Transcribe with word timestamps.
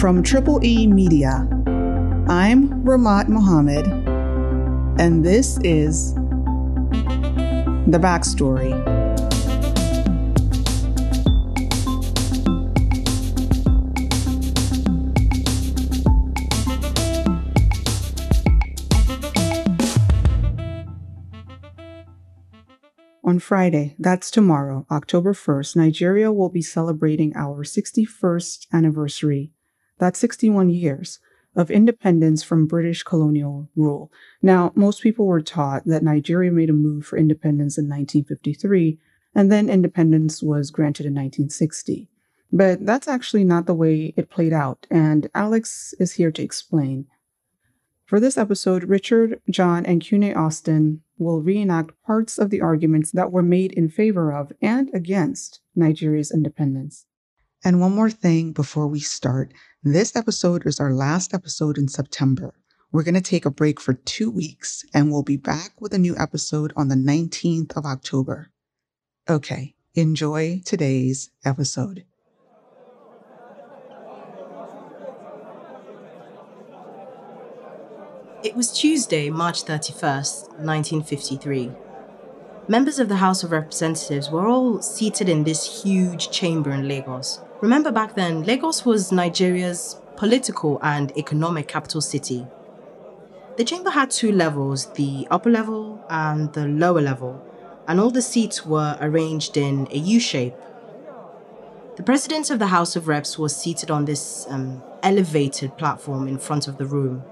From 0.00 0.22
Triple 0.22 0.64
E 0.64 0.86
Media, 0.86 1.46
I'm 2.26 2.70
Rahmat 2.84 3.28
Muhammad, 3.28 3.86
and 4.98 5.22
this 5.22 5.58
is 5.62 6.14
The 6.14 7.98
Backstory. 8.00 8.72
On 23.22 23.38
Friday, 23.38 23.94
that's 23.98 24.30
tomorrow, 24.30 24.86
October 24.90 25.34
1st, 25.34 25.76
Nigeria 25.76 26.32
will 26.32 26.48
be 26.48 26.62
celebrating 26.62 27.36
our 27.36 27.64
61st 27.64 28.66
anniversary. 28.72 29.52
That's 30.00 30.18
61 30.18 30.70
years 30.70 31.20
of 31.54 31.70
independence 31.70 32.42
from 32.42 32.66
British 32.66 33.02
colonial 33.02 33.68
rule. 33.76 34.10
Now, 34.40 34.72
most 34.74 35.02
people 35.02 35.26
were 35.26 35.42
taught 35.42 35.84
that 35.84 36.02
Nigeria 36.02 36.50
made 36.50 36.70
a 36.70 36.72
move 36.72 37.04
for 37.04 37.18
independence 37.18 37.76
in 37.76 37.84
1953, 37.84 38.98
and 39.34 39.52
then 39.52 39.68
independence 39.68 40.42
was 40.42 40.70
granted 40.70 41.04
in 41.04 41.12
1960. 41.12 42.08
But 42.50 42.86
that's 42.86 43.08
actually 43.08 43.44
not 43.44 43.66
the 43.66 43.74
way 43.74 44.14
it 44.16 44.30
played 44.30 44.54
out, 44.54 44.86
and 44.90 45.28
Alex 45.34 45.92
is 46.00 46.14
here 46.14 46.32
to 46.32 46.42
explain. 46.42 47.06
For 48.06 48.18
this 48.18 48.38
episode, 48.38 48.84
Richard, 48.84 49.40
John, 49.50 49.84
and 49.84 50.00
Kyunne 50.00 50.34
Austin 50.34 51.02
will 51.18 51.42
reenact 51.42 51.92
parts 52.06 52.38
of 52.38 52.48
the 52.48 52.62
arguments 52.62 53.12
that 53.12 53.30
were 53.30 53.42
made 53.42 53.72
in 53.72 53.90
favor 53.90 54.32
of 54.32 54.50
and 54.62 54.90
against 54.94 55.60
Nigeria's 55.76 56.32
independence. 56.32 57.04
And 57.62 57.78
one 57.80 57.94
more 57.94 58.10
thing 58.10 58.52
before 58.52 58.86
we 58.86 59.00
start 59.00 59.52
this 59.82 60.16
episode 60.16 60.66
is 60.66 60.80
our 60.80 60.94
last 60.94 61.34
episode 61.34 61.76
in 61.76 61.88
September. 61.88 62.54
We're 62.90 63.02
going 63.02 63.14
to 63.14 63.20
take 63.20 63.44
a 63.44 63.50
break 63.50 63.80
for 63.80 63.92
two 63.92 64.30
weeks 64.30 64.82
and 64.94 65.10
we'll 65.10 65.22
be 65.22 65.36
back 65.36 65.72
with 65.78 65.92
a 65.92 65.98
new 65.98 66.16
episode 66.16 66.72
on 66.74 66.88
the 66.88 66.94
19th 66.94 67.76
of 67.76 67.84
October. 67.84 68.50
Okay, 69.28 69.74
enjoy 69.94 70.62
today's 70.64 71.30
episode. 71.44 72.04
It 78.42 78.56
was 78.56 78.72
Tuesday, 78.72 79.28
March 79.28 79.64
31st, 79.64 80.48
1953. 80.64 81.72
Members 82.70 83.00
of 83.00 83.08
the 83.08 83.16
House 83.16 83.42
of 83.42 83.50
Representatives 83.50 84.30
were 84.30 84.46
all 84.46 84.80
seated 84.80 85.28
in 85.28 85.42
this 85.42 85.82
huge 85.82 86.30
chamber 86.30 86.70
in 86.70 86.86
Lagos. 86.86 87.40
Remember 87.60 87.90
back 87.90 88.14
then, 88.14 88.44
Lagos 88.44 88.84
was 88.84 89.10
Nigeria's 89.10 90.00
political 90.14 90.78
and 90.80 91.10
economic 91.18 91.66
capital 91.66 92.00
city. 92.00 92.46
The 93.56 93.64
chamber 93.64 93.90
had 93.90 94.12
two 94.12 94.30
levels 94.30 94.86
the 94.92 95.26
upper 95.32 95.50
level 95.50 96.00
and 96.08 96.52
the 96.52 96.68
lower 96.68 97.00
level, 97.00 97.44
and 97.88 97.98
all 97.98 98.12
the 98.12 98.22
seats 98.22 98.64
were 98.64 98.96
arranged 99.00 99.56
in 99.56 99.88
a 99.90 99.98
U 99.98 100.20
shape. 100.20 100.54
The 101.96 102.04
president 102.04 102.50
of 102.50 102.60
the 102.60 102.68
House 102.68 102.94
of 102.94 103.08
Reps 103.08 103.36
was 103.36 103.56
seated 103.56 103.90
on 103.90 104.04
this 104.04 104.46
um, 104.48 104.80
elevated 105.02 105.76
platform 105.76 106.28
in 106.28 106.38
front 106.38 106.68
of 106.68 106.78
the 106.78 106.86
room. 106.86 107.24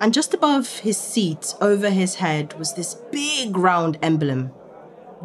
And 0.00 0.14
just 0.14 0.34
above 0.34 0.78
his 0.78 0.96
seat, 0.96 1.52
over 1.60 1.90
his 1.90 2.14
head, 2.14 2.56
was 2.60 2.74
this 2.74 2.94
big 3.10 3.56
round 3.56 3.98
emblem, 4.00 4.52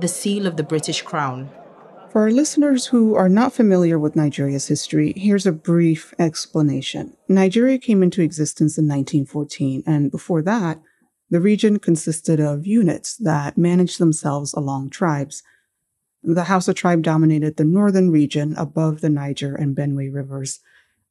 the 0.01 0.07
seal 0.07 0.47
of 0.47 0.57
the 0.57 0.63
British 0.63 1.01
Crown. 1.01 1.49
For 2.11 2.21
our 2.21 2.31
listeners 2.31 2.87
who 2.87 3.13
are 3.15 3.29
not 3.29 3.53
familiar 3.53 3.99
with 3.99 4.15
Nigeria's 4.15 4.67
history, 4.67 5.13
here's 5.15 5.45
a 5.45 5.51
brief 5.51 6.13
explanation. 6.17 7.15
Nigeria 7.27 7.77
came 7.77 8.01
into 8.01 8.23
existence 8.23 8.77
in 8.79 8.85
1914, 8.87 9.83
and 9.85 10.09
before 10.09 10.41
that, 10.41 10.81
the 11.29 11.39
region 11.39 11.77
consisted 11.77 12.39
of 12.39 12.65
units 12.65 13.15
that 13.17 13.57
managed 13.59 13.99
themselves 13.99 14.53
along 14.53 14.89
tribes. 14.89 15.43
The 16.23 16.45
Hausa 16.45 16.73
tribe 16.73 17.03
dominated 17.03 17.57
the 17.57 17.63
northern 17.63 18.09
region 18.09 18.55
above 18.57 19.01
the 19.01 19.09
Niger 19.09 19.53
and 19.55 19.75
Benue 19.75 20.11
rivers. 20.11 20.59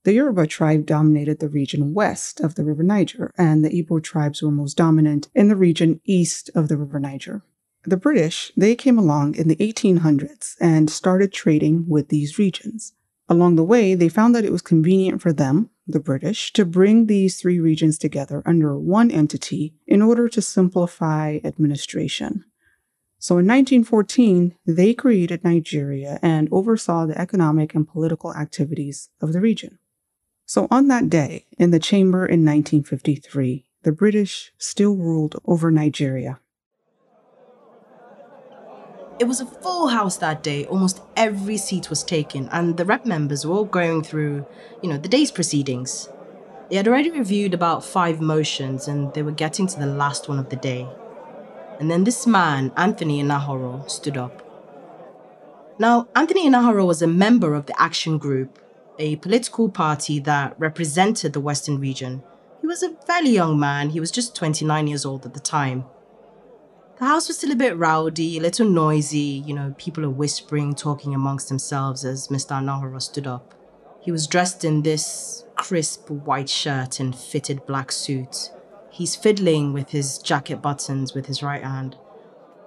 The 0.03 0.15
Yoruba 0.15 0.49
tribe 0.49 0.85
dominated 0.85 1.39
the 1.39 1.49
region 1.49 1.95
west 1.95 2.41
of 2.41 2.57
the 2.57 2.65
River 2.65 2.83
Niger, 2.83 3.33
and 3.39 3.65
the 3.65 3.71
Igbo 3.71 4.03
tribes 4.03 4.43
were 4.43 4.51
most 4.51 4.77
dominant 4.77 5.29
in 5.35 5.49
the 5.49 5.57
region 5.57 6.01
east 6.05 6.51
of 6.57 6.69
the 6.69 6.77
River 6.77 6.99
Niger. 6.99 7.43
The 7.89 7.97
British, 7.97 8.53
they 8.55 8.77
came 8.77 8.99
along 8.99 9.37
in 9.37 9.49
the 9.49 9.57
1800s 9.57 10.57
and 10.61 10.91
started 10.91 11.33
trading 11.33 11.89
with 11.89 12.09
these 12.09 12.39
regions. 12.39 12.93
Along 13.31 13.57
the 13.57 13.65
way, 13.65 13.95
they 13.95 14.11
found 14.11 14.35
that 14.35 14.45
it 14.45 14.53
was 14.53 14.61
convenient 14.61 15.23
for 15.23 15.33
them, 15.33 15.71
the 15.87 15.99
British, 15.99 16.53
to 16.53 16.67
bring 16.67 17.07
these 17.07 17.41
three 17.41 17.59
regions 17.59 17.97
together 17.97 18.43
under 18.45 18.79
one 18.79 19.11
entity 19.11 19.73
in 19.87 20.03
order 20.03 20.29
to 20.29 20.43
simplify 20.43 21.39
administration. 21.43 22.45
So 23.19 23.39
in 23.39 23.47
1914, 23.47 24.55
they 24.67 24.93
created 24.93 25.43
Nigeria 25.43 26.19
and 26.21 26.47
oversaw 26.53 27.07
the 27.07 27.19
economic 27.19 27.75
and 27.75 27.89
political 27.89 28.35
activities 28.35 29.09
of 29.23 29.33
the 29.33 29.41
region. 29.41 29.79
So 30.45 30.69
on 30.71 30.89
that 30.89 31.09
day, 31.09 31.47
in 31.57 31.71
the 31.71 31.81
chamber 31.81 32.27
in 32.27 32.45
1953, 32.45 33.65
the 33.85 33.93
British 33.93 34.53
still 34.59 34.95
ruled 34.95 35.37
over 35.47 35.71
Nigeria. 35.71 36.41
It 39.19 39.27
was 39.27 39.41
a 39.41 39.47
full 39.47 39.89
house 39.89 40.17
that 40.19 40.45
day. 40.45 40.65
Almost 40.67 41.03
every 41.17 41.57
seat 41.57 41.91
was 41.91 42.05
taken, 42.05 42.49
and 42.53 42.77
the 42.77 42.85
rep 42.85 43.05
members 43.05 43.45
were 43.45 43.57
all 43.57 43.65
going 43.65 44.05
through, 44.05 44.47
you 44.81 44.89
know, 44.89 44.97
the 44.97 45.09
day's 45.09 45.33
proceedings. 45.33 46.09
They 46.71 46.77
had 46.77 46.87
already 46.87 47.11
reviewed 47.11 47.53
about 47.53 47.85
five 47.85 48.21
motions, 48.21 48.87
and 48.87 49.13
they 49.15 49.23
were 49.23 49.33
getting 49.33 49.67
to 49.67 49.79
the 49.79 49.87
last 49.87 50.29
one 50.29 50.39
of 50.39 50.51
the 50.51 50.57
day. 50.57 50.87
And 51.81 51.91
then 51.91 52.05
this 52.05 52.29
man, 52.29 52.71
Anthony 52.77 53.21
Enahoro, 53.21 53.91
stood 53.91 54.17
up. 54.17 54.45
Now, 55.81 56.07
Anthony 56.15 56.49
Enahoro 56.49 56.87
was 56.87 57.03
a 57.03 57.09
member 57.09 57.55
of 57.55 57.67
the 57.67 57.81
Action 57.81 58.19
Group, 58.19 58.61
a 59.01 59.17
political 59.17 59.69
party 59.69 60.21
that 60.21 60.55
represented 60.59 61.33
the 61.33 61.41
Western 61.41 61.81
region. 61.81 62.23
He 62.61 62.69
was 62.69 62.85
a 62.85 62.95
fairly 63.07 63.31
young 63.31 63.59
man, 63.59 63.91
he 63.91 64.01
was 64.01 64.13
just 64.13 64.37
29 64.37 64.87
years 64.87 65.05
old 65.05 65.27
at 65.27 65.35
the 65.35 65.41
time. 65.41 65.87
The 66.99 67.05
house 67.05 67.29
was 67.29 67.37
still 67.39 67.53
a 67.53 67.57
bit 67.57 67.77
rowdy, 67.77 68.39
a 68.39 68.41
little 68.41 68.69
noisy, 68.69 69.45
you 69.47 69.55
know, 69.55 69.73
people 69.79 70.05
are 70.05 70.11
whispering, 70.11 70.75
talking 70.75 71.15
amongst 71.15 71.49
themselves 71.49 72.05
as 72.05 72.27
Mr. 72.27 72.61
Enahoro 72.61 73.01
stood 73.01 73.29
up. 73.29 73.55
He 74.01 74.11
was 74.11 74.27
dressed 74.27 74.65
in 74.65 74.83
this 74.83 75.45
crisp 75.55 76.11
white 76.11 76.49
shirt 76.49 76.99
and 76.99 77.15
fitted 77.15 77.65
black 77.67 77.93
suit. 77.93 78.51
He's 78.91 79.15
fiddling 79.15 79.73
with 79.73 79.91
his 79.91 80.19
jacket 80.19 80.61
buttons 80.61 81.15
with 81.15 81.27
his 81.27 81.41
right 81.41 81.63
hand, 81.63 81.97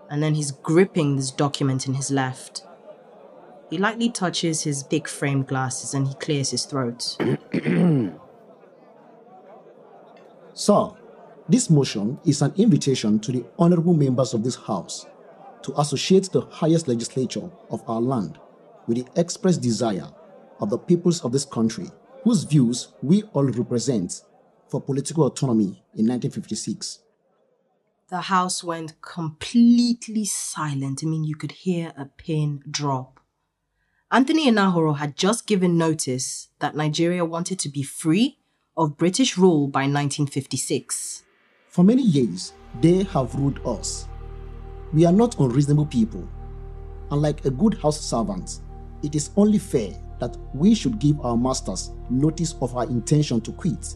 and 0.09 0.23
then 0.23 0.35
he's 0.35 0.51
gripping 0.51 1.17
this 1.17 1.31
document 1.31 1.85
in 1.85 1.95
his 1.95 2.09
left. 2.09 2.63
He 3.69 3.77
lightly 3.77 4.09
touches 4.09 4.63
his 4.63 4.83
thick 4.83 5.09
framed 5.09 5.47
glasses 5.47 5.93
and 5.93 6.07
he 6.07 6.13
clears 6.13 6.51
his 6.51 6.63
throat. 6.63 7.17
Sir, 10.53 10.91
this 11.51 11.69
motion 11.69 12.19
is 12.25 12.41
an 12.41 12.53
invitation 12.57 13.19
to 13.19 13.31
the 13.31 13.45
honorable 13.57 13.93
members 13.93 14.33
of 14.33 14.43
this 14.43 14.55
House 14.55 15.05
to 15.63 15.79
associate 15.79 16.31
the 16.31 16.41
highest 16.41 16.87
legislature 16.87 17.49
of 17.69 17.87
our 17.89 18.01
land 18.01 18.39
with 18.87 18.97
the 18.97 19.19
express 19.19 19.57
desire 19.57 20.07
of 20.59 20.69
the 20.69 20.77
peoples 20.77 21.23
of 21.23 21.31
this 21.31 21.45
country, 21.45 21.87
whose 22.23 22.43
views 22.43 22.89
we 23.01 23.23
all 23.33 23.43
represent 23.45 24.21
for 24.69 24.81
political 24.81 25.25
autonomy 25.25 25.83
in 25.95 26.07
1956. 26.07 26.99
The 28.09 28.21
house 28.21 28.63
went 28.63 29.01
completely 29.01 30.25
silent. 30.25 31.01
I 31.03 31.07
mean, 31.07 31.23
you 31.23 31.35
could 31.35 31.51
hear 31.53 31.93
a 31.97 32.05
pin 32.05 32.63
drop. 32.69 33.19
Anthony 34.11 34.51
Enahoro 34.51 34.97
had 34.97 35.15
just 35.15 35.47
given 35.47 35.77
notice 35.77 36.49
that 36.59 36.75
Nigeria 36.75 37.23
wanted 37.23 37.57
to 37.59 37.69
be 37.69 37.83
free 37.83 38.39
of 38.75 38.97
British 38.97 39.37
rule 39.37 39.67
by 39.67 39.81
1956. 39.81 41.23
For 41.71 41.85
many 41.85 42.03
years, 42.03 42.51
they 42.81 43.03
have 43.03 43.33
ruled 43.33 43.65
us. 43.65 44.09
We 44.91 45.05
are 45.05 45.13
not 45.13 45.39
unreasonable 45.39 45.85
people. 45.85 46.27
Unlike 47.11 47.45
a 47.45 47.49
good 47.49 47.75
house 47.75 47.97
servant, 47.97 48.59
it 49.03 49.15
is 49.15 49.29
only 49.37 49.57
fair 49.57 49.93
that 50.19 50.35
we 50.53 50.75
should 50.75 50.99
give 50.99 51.21
our 51.21 51.37
masters 51.37 51.91
notice 52.09 52.55
of 52.61 52.75
our 52.75 52.83
intention 52.87 53.39
to 53.39 53.53
quit 53.53 53.95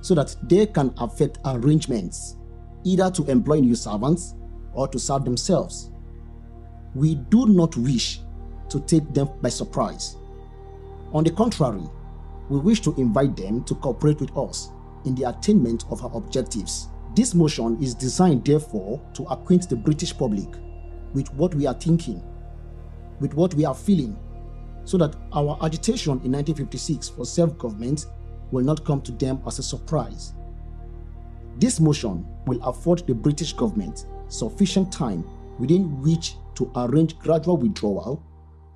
so 0.00 0.14
that 0.14 0.34
they 0.44 0.64
can 0.64 0.94
affect 0.96 1.40
arrangements 1.44 2.36
either 2.84 3.10
to 3.10 3.30
employ 3.30 3.60
new 3.60 3.74
servants 3.74 4.34
or 4.72 4.88
to 4.88 4.98
serve 4.98 5.26
themselves. 5.26 5.90
We 6.94 7.16
do 7.16 7.48
not 7.48 7.76
wish 7.76 8.20
to 8.70 8.80
take 8.80 9.12
them 9.12 9.28
by 9.42 9.50
surprise. 9.50 10.16
On 11.12 11.22
the 11.22 11.32
contrary, 11.32 11.84
we 12.48 12.58
wish 12.60 12.80
to 12.80 12.94
invite 12.96 13.36
them 13.36 13.62
to 13.64 13.74
cooperate 13.74 14.20
with 14.22 14.34
us 14.38 14.70
in 15.04 15.14
the 15.14 15.28
attainment 15.28 15.84
of 15.90 16.02
our 16.02 16.16
objectives. 16.16 16.88
This 17.14 17.34
motion 17.34 17.82
is 17.82 17.94
designed, 17.94 18.44
therefore, 18.44 19.00
to 19.14 19.24
acquaint 19.24 19.68
the 19.68 19.76
British 19.76 20.16
public 20.16 20.48
with 21.12 21.32
what 21.34 21.54
we 21.54 21.66
are 21.66 21.74
thinking, 21.74 22.22
with 23.18 23.34
what 23.34 23.52
we 23.54 23.64
are 23.64 23.74
feeling, 23.74 24.16
so 24.84 24.96
that 24.98 25.16
our 25.32 25.58
agitation 25.62 26.12
in 26.24 26.32
1956 26.32 27.08
for 27.10 27.24
self 27.26 27.56
government 27.58 28.06
will 28.52 28.64
not 28.64 28.84
come 28.84 29.00
to 29.02 29.12
them 29.12 29.42
as 29.46 29.58
a 29.58 29.62
surprise. 29.62 30.34
This 31.58 31.80
motion 31.80 32.26
will 32.46 32.62
afford 32.62 33.06
the 33.06 33.14
British 33.14 33.52
government 33.52 34.06
sufficient 34.28 34.92
time 34.92 35.24
within 35.58 36.00
which 36.00 36.36
to 36.54 36.70
arrange 36.76 37.18
gradual 37.18 37.56
withdrawal 37.56 38.22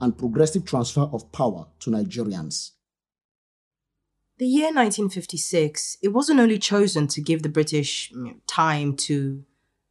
and 0.01 0.17
progressive 0.19 0.65
transfer 0.65 1.09
of 1.13 1.31
power 1.33 1.67
to 1.81 1.91
Nigerians. 1.91 2.73
The 4.37 4.47
year 4.47 4.65
1956, 4.65 5.99
it 6.03 6.09
wasn't 6.09 6.41
only 6.41 6.59
chosen 6.59 7.07
to 7.07 7.21
give 7.21 7.45
the 7.45 7.49
British 7.49 8.13
time 8.49 8.97
to 8.97 9.45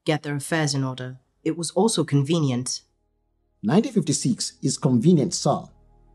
get 0.04 0.24
their 0.24 0.36
affairs 0.36 0.74
in 0.74 0.84
order, 0.84 1.18
it 1.46 1.58
was 1.58 1.72
also 1.72 2.04
convenient. 2.04 2.82
1956 3.62 4.58
is 4.62 4.78
convenient, 4.78 5.34
sir, 5.34 5.62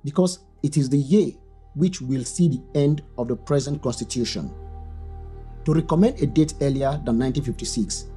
because 0.05 0.41
it 0.63 0.77
is 0.77 0.91
the 0.91 0.99
year 0.99 1.33
which 1.75 2.03
will 2.03 2.23
see 2.23 2.49
the 2.51 2.79
end 2.79 3.03
of 3.17 3.29
the 3.29 3.37
present 3.37 3.81
constitution. 3.83 4.53
To 5.65 5.73
recommend 5.73 6.21
a 6.21 6.27
date 6.27 6.53
earlier 6.61 7.01
than 7.07 7.19
1956 7.19 8.09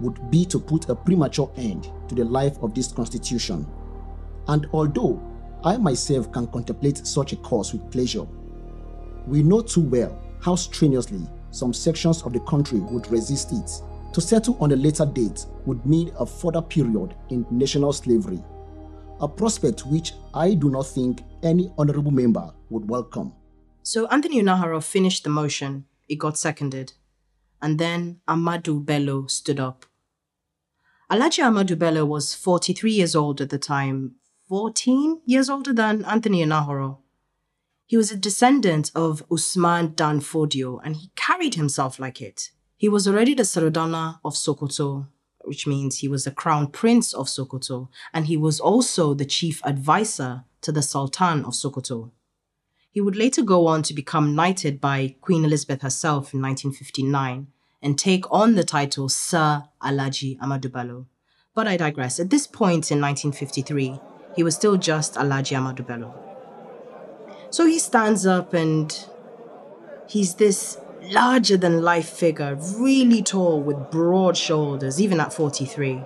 would 0.00 0.30
be 0.30 0.46
to 0.46 0.58
put 0.58 0.88
a 0.88 0.94
premature 0.94 1.52
end 1.58 1.92
to 2.08 2.14
the 2.14 2.24
life 2.24 2.56
of 2.62 2.74
this 2.74 2.90
constitution. 2.90 3.66
And 4.46 4.66
although 4.72 5.20
I 5.62 5.76
myself 5.76 6.32
can 6.32 6.46
contemplate 6.46 7.06
such 7.06 7.34
a 7.34 7.36
course 7.36 7.74
with 7.74 7.90
pleasure, 7.90 8.26
we 9.28 9.42
know 9.42 9.60
too 9.60 9.82
well 9.82 10.18
how 10.40 10.54
strenuously 10.54 11.20
some 11.50 11.72
sections 11.72 12.22
of 12.22 12.32
the 12.32 12.40
country 12.40 12.78
would 12.78 13.10
resist 13.10 13.52
it. 13.52 13.70
To 14.14 14.20
settle 14.20 14.56
on 14.60 14.72
a 14.72 14.76
later 14.76 15.04
date 15.06 15.46
would 15.66 15.84
mean 15.84 16.12
a 16.18 16.24
further 16.24 16.62
period 16.62 17.14
in 17.28 17.46
national 17.50 17.92
slavery, 17.92 18.42
a 19.20 19.28
prospect 19.28 19.86
which 19.86 20.14
I 20.34 20.54
do 20.54 20.70
not 20.70 20.86
think 20.86 21.22
any 21.42 21.70
honorable 21.76 22.10
member 22.10 22.52
would 22.70 22.88
welcome. 22.88 23.32
So 23.82 24.06
Anthony 24.08 24.42
Enahoro 24.42 24.82
finished 24.82 25.24
the 25.24 25.30
motion, 25.30 25.84
it 26.08 26.16
got 26.16 26.38
seconded, 26.38 26.94
and 27.60 27.78
then 27.78 28.20
Ahmadu 28.26 28.84
Bello 28.84 29.26
stood 29.26 29.60
up. 29.60 29.84
Alhaji 31.10 31.42
Ahmadu 31.42 31.78
Bello 31.78 32.04
was 32.04 32.34
43 32.34 32.92
years 32.92 33.14
old 33.16 33.40
at 33.40 33.50
the 33.50 33.58
time, 33.58 34.16
14 34.48 35.20
years 35.26 35.48
older 35.50 35.72
than 35.72 36.04
Anthony 36.04 36.44
Enahoro. 36.44 36.98
He 37.88 37.96
was 37.96 38.12
a 38.12 38.18
descendant 38.18 38.90
of 38.94 39.24
Usman 39.32 39.94
Dan 39.94 40.20
Fodio 40.20 40.78
and 40.84 40.94
he 40.94 41.10
carried 41.16 41.54
himself 41.54 41.98
like 41.98 42.20
it. 42.20 42.50
He 42.76 42.86
was 42.86 43.08
already 43.08 43.32
the 43.32 43.44
Sardauna 43.44 44.20
of 44.22 44.34
Sokoto, 44.34 45.06
which 45.46 45.66
means 45.66 45.96
he 45.96 46.06
was 46.06 46.24
the 46.24 46.30
crown 46.30 46.66
prince 46.66 47.14
of 47.14 47.28
Sokoto, 47.28 47.88
and 48.12 48.26
he 48.26 48.36
was 48.36 48.60
also 48.60 49.14
the 49.14 49.24
chief 49.24 49.64
advisor 49.64 50.44
to 50.60 50.70
the 50.70 50.82
Sultan 50.82 51.46
of 51.46 51.54
Sokoto. 51.54 52.10
He 52.90 53.00
would 53.00 53.16
later 53.16 53.40
go 53.40 53.66
on 53.66 53.82
to 53.84 53.94
become 53.94 54.34
knighted 54.34 54.82
by 54.82 55.16
Queen 55.22 55.46
Elizabeth 55.46 55.80
herself 55.80 56.34
in 56.34 56.42
1959 56.42 57.46
and 57.80 57.98
take 57.98 58.30
on 58.30 58.54
the 58.54 58.64
title 58.64 59.08
Sir 59.08 59.64
Alhaji 59.82 60.38
Ahmadu 60.40 60.70
Bello. 60.70 61.06
But 61.54 61.66
I 61.66 61.78
digress. 61.78 62.20
At 62.20 62.28
this 62.28 62.46
point 62.46 62.90
in 62.92 63.00
1953, 63.00 63.98
he 64.36 64.42
was 64.42 64.54
still 64.54 64.76
just 64.76 65.14
Alhaji 65.14 65.56
Ahmadu 65.56 65.86
Bello. 65.86 66.28
So 67.50 67.66
he 67.66 67.78
stands 67.78 68.26
up 68.26 68.52
and 68.52 69.06
he's 70.06 70.34
this 70.34 70.78
larger 71.02 71.56
than 71.56 71.82
life 71.82 72.08
figure, 72.08 72.58
really 72.76 73.22
tall 73.22 73.60
with 73.60 73.90
broad 73.90 74.36
shoulders, 74.36 75.00
even 75.00 75.20
at 75.20 75.32
43. 75.32 76.02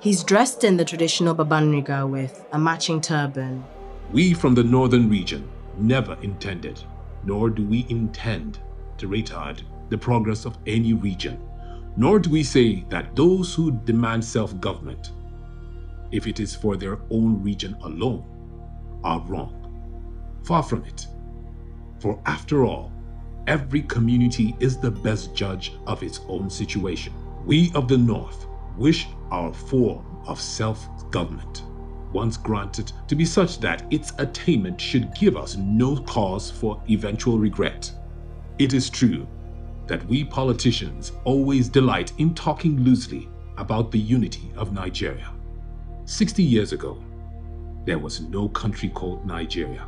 He's 0.00 0.22
dressed 0.22 0.64
in 0.64 0.76
the 0.76 0.84
traditional 0.84 1.34
Babanriga 1.34 2.08
with 2.08 2.44
a 2.52 2.58
matching 2.58 3.00
turban. 3.00 3.64
We 4.12 4.34
from 4.34 4.54
the 4.54 4.62
northern 4.64 5.08
region 5.08 5.48
never 5.78 6.18
intended, 6.20 6.82
nor 7.24 7.48
do 7.48 7.66
we 7.66 7.86
intend, 7.88 8.58
to 8.98 9.08
retard 9.08 9.62
the 9.88 9.98
progress 9.98 10.44
of 10.44 10.58
any 10.66 10.92
region, 10.92 11.40
nor 11.96 12.18
do 12.18 12.30
we 12.30 12.42
say 12.42 12.84
that 12.90 13.16
those 13.16 13.54
who 13.54 13.72
demand 13.72 14.24
self 14.24 14.58
government, 14.60 15.12
if 16.12 16.26
it 16.26 16.38
is 16.38 16.54
for 16.54 16.76
their 16.76 16.98
own 17.10 17.42
region 17.42 17.74
alone, 17.82 18.24
are 19.02 19.20
wrong. 19.22 19.63
Far 20.44 20.62
from 20.62 20.84
it. 20.84 21.06
For 22.00 22.20
after 22.26 22.66
all, 22.66 22.92
every 23.46 23.80
community 23.82 24.54
is 24.60 24.76
the 24.76 24.90
best 24.90 25.34
judge 25.34 25.72
of 25.86 26.02
its 26.02 26.20
own 26.28 26.50
situation. 26.50 27.14
We 27.46 27.72
of 27.74 27.88
the 27.88 27.96
North 27.96 28.46
wish 28.76 29.06
our 29.30 29.54
form 29.54 30.04
of 30.26 30.38
self 30.38 30.86
government, 31.10 31.62
once 32.12 32.36
granted, 32.36 32.92
to 33.08 33.14
be 33.14 33.24
such 33.24 33.58
that 33.60 33.84
its 33.90 34.12
attainment 34.18 34.78
should 34.78 35.14
give 35.14 35.36
us 35.36 35.56
no 35.56 35.96
cause 35.96 36.50
for 36.50 36.82
eventual 36.90 37.38
regret. 37.38 37.90
It 38.58 38.74
is 38.74 38.90
true 38.90 39.26
that 39.86 40.04
we 40.06 40.24
politicians 40.24 41.12
always 41.24 41.70
delight 41.70 42.12
in 42.18 42.34
talking 42.34 42.80
loosely 42.80 43.28
about 43.56 43.90
the 43.90 43.98
unity 43.98 44.52
of 44.56 44.72
Nigeria. 44.72 45.32
60 46.04 46.42
years 46.42 46.72
ago, 46.72 47.02
there 47.86 47.98
was 47.98 48.20
no 48.20 48.48
country 48.48 48.90
called 48.90 49.24
Nigeria. 49.26 49.86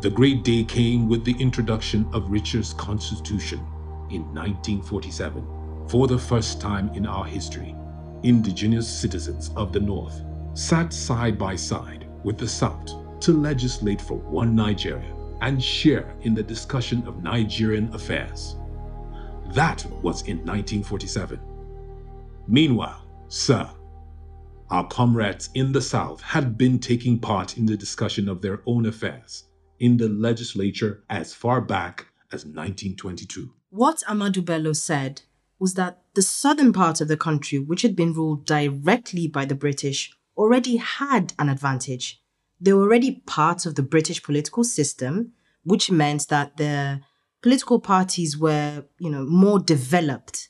The 0.00 0.08
great 0.08 0.44
day 0.44 0.64
came 0.64 1.10
with 1.10 1.26
the 1.26 1.36
introduction 1.38 2.08
of 2.14 2.30
Richard's 2.30 2.72
Constitution 2.72 3.58
in 4.08 4.22
1947. 4.32 5.46
For 5.88 6.06
the 6.06 6.18
first 6.18 6.58
time 6.58 6.88
in 6.94 7.04
our 7.04 7.26
history, 7.26 7.76
indigenous 8.22 8.88
citizens 8.88 9.50
of 9.56 9.74
the 9.74 9.80
North 9.80 10.22
sat 10.54 10.94
side 10.94 11.38
by 11.38 11.54
side 11.54 12.08
with 12.24 12.38
the 12.38 12.48
South 12.48 12.94
to 13.20 13.32
legislate 13.34 14.00
for 14.00 14.16
one 14.16 14.56
Nigeria 14.56 15.14
and 15.42 15.62
share 15.62 16.16
in 16.22 16.32
the 16.32 16.42
discussion 16.42 17.06
of 17.06 17.22
Nigerian 17.22 17.92
affairs. 17.92 18.56
That 19.52 19.84
was 20.00 20.22
in 20.22 20.38
1947. 20.38 21.38
Meanwhile, 22.48 23.06
sir, 23.28 23.68
our 24.70 24.86
comrades 24.86 25.50
in 25.52 25.72
the 25.72 25.82
South 25.82 26.22
had 26.22 26.56
been 26.56 26.78
taking 26.78 27.18
part 27.18 27.58
in 27.58 27.66
the 27.66 27.76
discussion 27.76 28.30
of 28.30 28.40
their 28.40 28.62
own 28.64 28.86
affairs 28.86 29.44
in 29.80 29.96
the 29.96 30.08
legislature 30.08 31.02
as 31.10 31.34
far 31.34 31.60
back 31.60 32.06
as 32.30 32.44
1922. 32.44 33.52
What 33.70 34.02
Ahmadu 34.08 34.44
Bello 34.44 34.72
said 34.72 35.22
was 35.58 35.74
that 35.74 36.02
the 36.14 36.22
southern 36.22 36.72
part 36.72 37.00
of 37.00 37.08
the 37.08 37.16
country, 37.16 37.58
which 37.58 37.82
had 37.82 37.96
been 37.96 38.12
ruled 38.12 38.46
directly 38.46 39.26
by 39.26 39.44
the 39.44 39.54
British, 39.54 40.12
already 40.36 40.76
had 40.76 41.32
an 41.38 41.48
advantage. 41.48 42.22
They 42.60 42.72
were 42.72 42.82
already 42.82 43.22
part 43.26 43.66
of 43.66 43.74
the 43.74 43.82
British 43.82 44.22
political 44.22 44.64
system, 44.64 45.32
which 45.64 45.90
meant 45.90 46.28
that 46.28 46.56
the 46.56 47.00
political 47.42 47.80
parties 47.80 48.36
were, 48.36 48.84
you 48.98 49.10
know, 49.10 49.24
more 49.24 49.58
developed. 49.58 50.48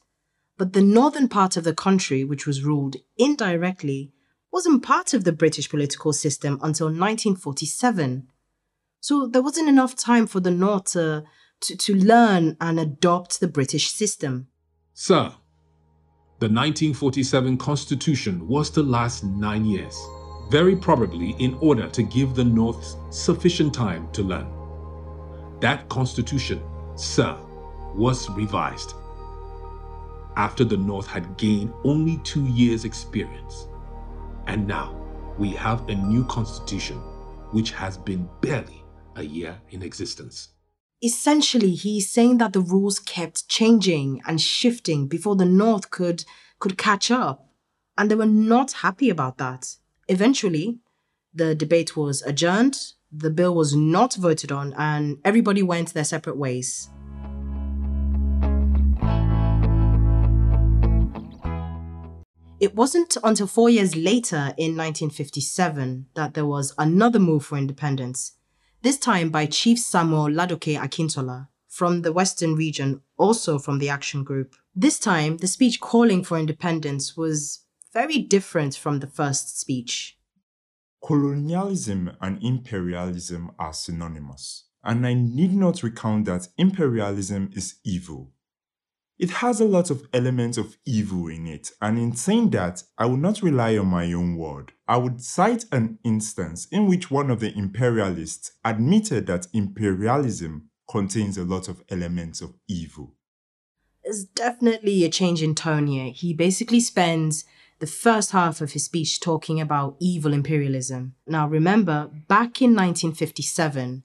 But 0.58 0.72
the 0.72 0.82
northern 0.82 1.28
part 1.28 1.56
of 1.56 1.64
the 1.64 1.74
country, 1.74 2.24
which 2.24 2.46
was 2.46 2.62
ruled 2.62 2.96
indirectly, 3.16 4.12
wasn't 4.52 4.82
part 4.82 5.14
of 5.14 5.24
the 5.24 5.32
British 5.32 5.68
political 5.68 6.12
system 6.12 6.54
until 6.62 6.86
1947. 6.86 8.28
So 9.00 9.26
there 9.26 9.42
wasn't 9.42 9.68
enough 9.68 9.96
time 9.96 10.26
for 10.26 10.40
the 10.40 10.50
North 10.50 10.92
to, 10.92 11.24
to, 11.62 11.76
to 11.76 11.94
learn 11.94 12.56
and 12.60 12.78
adopt 12.78 13.40
the 13.40 13.48
British 13.48 13.92
system. 13.92 14.48
Sir, 14.92 15.32
the 16.38 16.46
1947 16.46 17.56
Constitution 17.58 18.46
was 18.46 18.70
to 18.70 18.82
last 18.82 19.24
nine 19.24 19.64
years, 19.64 19.98
very 20.50 20.76
probably 20.76 21.30
in 21.38 21.54
order 21.60 21.88
to 21.88 22.02
give 22.02 22.34
the 22.34 22.44
North 22.44 22.96
sufficient 23.10 23.74
time 23.74 24.10
to 24.12 24.22
learn. 24.22 24.50
That 25.60 25.88
Constitution 25.88 26.62
Sir, 26.96 27.36
was 27.94 28.28
revised 28.30 28.94
after 30.36 30.64
the 30.64 30.76
North 30.76 31.06
had 31.06 31.36
gained 31.36 31.72
only 31.84 32.18
two 32.18 32.44
years' 32.46 32.84
experience. 32.84 33.68
And 34.46 34.66
now 34.66 34.94
we 35.38 35.50
have 35.50 35.88
a 35.88 35.94
new 35.94 36.24
constitution 36.24 36.98
which 37.52 37.72
has 37.72 37.98
been 37.98 38.28
barely 38.40 38.79
a 39.20 39.24
year 39.24 39.60
in 39.70 39.82
existence. 39.82 40.48
Essentially, 41.02 41.70
he's 41.70 42.10
saying 42.10 42.38
that 42.38 42.52
the 42.52 42.60
rules 42.60 42.98
kept 42.98 43.48
changing 43.48 44.20
and 44.26 44.40
shifting 44.40 45.06
before 45.06 45.36
the 45.36 45.46
North 45.46 45.90
could, 45.90 46.24
could 46.58 46.76
catch 46.76 47.10
up. 47.10 47.46
And 47.96 48.10
they 48.10 48.14
were 48.14 48.26
not 48.26 48.72
happy 48.72 49.08
about 49.08 49.38
that. 49.38 49.76
Eventually, 50.08 50.80
the 51.32 51.54
debate 51.54 51.96
was 51.96 52.22
adjourned 52.22 52.94
the 53.12 53.30
bill 53.30 53.54
was 53.54 53.74
not 53.74 54.14
voted 54.14 54.52
on 54.52 54.72
and 54.78 55.18
everybody 55.24 55.62
went 55.62 55.92
their 55.92 56.04
separate 56.04 56.36
ways. 56.36 56.88
It 62.60 62.74
wasn't 62.74 63.16
until 63.24 63.46
four 63.46 63.70
years 63.70 63.96
later, 63.96 64.52
in 64.58 64.76
1957, 64.76 66.06
that 66.14 66.34
there 66.34 66.44
was 66.44 66.74
another 66.76 67.18
move 67.18 67.46
for 67.46 67.56
independence, 67.56 68.32
this 68.82 68.98
time 68.98 69.30
by 69.30 69.46
Chief 69.46 69.78
Samuel 69.78 70.28
Ladoke 70.28 70.78
Akintola 70.78 71.48
from 71.68 72.02
the 72.02 72.12
Western 72.12 72.54
region, 72.54 73.00
also 73.16 73.58
from 73.58 73.78
the 73.78 73.88
Action 73.88 74.24
Group. 74.24 74.54
This 74.74 74.98
time, 74.98 75.36
the 75.38 75.46
speech 75.46 75.80
calling 75.80 76.24
for 76.24 76.38
independence 76.38 77.16
was 77.16 77.64
very 77.92 78.18
different 78.18 78.74
from 78.76 79.00
the 79.00 79.06
first 79.06 79.58
speech. 79.60 80.18
Colonialism 81.04 82.12
and 82.20 82.42
imperialism 82.42 83.50
are 83.58 83.72
synonymous. 83.72 84.64
and 84.82 85.06
I 85.06 85.14
need 85.14 85.54
not 85.54 85.82
recount 85.82 86.24
that 86.24 86.48
imperialism 86.56 87.50
is 87.54 87.76
evil. 87.84 88.32
It 89.20 89.28
has 89.32 89.60
a 89.60 89.66
lot 89.66 89.90
of 89.90 90.08
elements 90.14 90.56
of 90.56 90.78
evil 90.86 91.28
in 91.28 91.46
it, 91.46 91.72
and 91.82 91.98
in 91.98 92.16
saying 92.16 92.50
that, 92.52 92.84
I 92.96 93.04
would 93.04 93.20
not 93.20 93.42
rely 93.42 93.76
on 93.76 93.88
my 93.88 94.10
own 94.14 94.34
word. 94.36 94.72
I 94.88 94.96
would 94.96 95.20
cite 95.20 95.66
an 95.70 95.98
instance 96.02 96.66
in 96.72 96.86
which 96.86 97.10
one 97.10 97.30
of 97.30 97.40
the 97.40 97.54
imperialists 97.54 98.52
admitted 98.64 99.26
that 99.26 99.46
imperialism 99.52 100.70
contains 100.90 101.36
a 101.36 101.44
lot 101.44 101.68
of 101.68 101.82
elements 101.90 102.40
of 102.40 102.54
evil. 102.66 103.14
There's 104.02 104.24
definitely 104.24 105.04
a 105.04 105.10
change 105.10 105.42
in 105.42 105.54
tone 105.54 105.86
here. 105.86 106.12
He 106.14 106.32
basically 106.32 106.80
spends 106.80 107.44
the 107.78 107.86
first 107.86 108.30
half 108.30 108.62
of 108.62 108.72
his 108.72 108.86
speech 108.86 109.20
talking 109.20 109.60
about 109.60 109.96
evil 110.00 110.32
imperialism. 110.32 111.14
Now, 111.26 111.46
remember, 111.46 112.08
back 112.26 112.62
in 112.62 112.74
1957, 112.74 114.02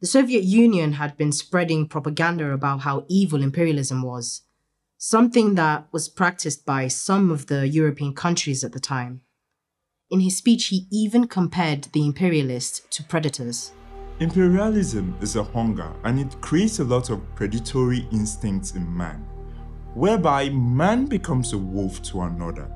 the 0.00 0.06
Soviet 0.06 0.44
Union 0.44 0.94
had 0.94 1.18
been 1.18 1.32
spreading 1.32 1.88
propaganda 1.88 2.52
about 2.52 2.80
how 2.80 3.04
evil 3.08 3.42
imperialism 3.42 4.02
was 4.02 4.42
something 4.98 5.54
that 5.54 5.86
was 5.92 6.08
practiced 6.08 6.64
by 6.64 6.88
some 6.88 7.30
of 7.30 7.46
the 7.46 7.68
European 7.68 8.14
countries 8.14 8.64
at 8.64 8.72
the 8.72 8.80
time. 8.80 9.20
In 10.10 10.20
his 10.20 10.36
speech, 10.36 10.66
he 10.66 10.86
even 10.90 11.26
compared 11.26 11.84
the 11.92 12.06
imperialists 12.06 12.82
to 12.90 13.02
predators. 13.02 13.72
Imperialism 14.20 15.16
is 15.20 15.36
a 15.36 15.42
hunger 15.42 15.92
and 16.04 16.18
it 16.18 16.40
creates 16.40 16.78
a 16.78 16.84
lot 16.84 17.10
of 17.10 17.20
predatory 17.34 18.08
instincts 18.12 18.74
in 18.74 18.96
man, 18.96 19.26
whereby 19.94 20.48
man 20.50 21.06
becomes 21.06 21.52
a 21.52 21.58
wolf 21.58 22.00
to 22.04 22.22
another. 22.22 22.70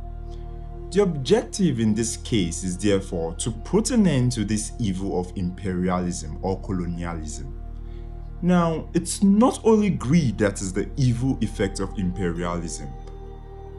The 0.90 1.02
objective 1.02 1.78
in 1.78 1.94
this 1.94 2.16
case 2.16 2.64
is 2.64 2.76
therefore 2.76 3.34
to 3.36 3.52
put 3.52 3.92
an 3.92 4.08
end 4.08 4.32
to 4.32 4.44
this 4.44 4.72
evil 4.80 5.20
of 5.20 5.32
imperialism 5.36 6.38
or 6.42 6.60
colonialism. 6.60 7.60
Now, 8.42 8.88
it's 8.94 9.23
not 9.23 9.61
only 9.64 9.90
greed 9.90 10.38
that 10.38 10.62
is 10.62 10.73
the 10.73 10.88
evil 10.97 11.37
effect 11.42 11.78
of 11.78 11.99
imperialism. 11.99 12.88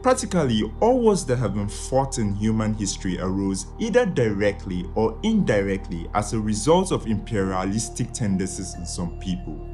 Practically, 0.02 0.62
all 0.80 1.00
wars 1.00 1.24
that 1.26 1.36
have 1.36 1.54
been 1.54 1.68
fought 1.68 2.18
in 2.18 2.34
human 2.34 2.74
history 2.74 3.18
arose 3.20 3.66
either 3.80 4.06
directly 4.06 4.88
or 4.94 5.18
indirectly 5.24 6.08
as 6.14 6.32
a 6.32 6.40
result 6.40 6.92
of 6.92 7.06
imperialistic 7.06 8.12
tendencies 8.12 8.74
in 8.74 8.86
some 8.86 9.18
people. 9.18 9.68